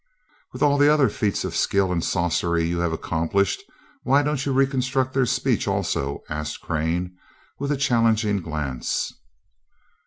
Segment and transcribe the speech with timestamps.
[0.51, 3.61] "With all the other feats of skill and sorcery you have accomplished,
[4.01, 7.15] why don't you reconstruct their speech, also?" asked Crane,
[7.59, 9.13] with a challenging glance.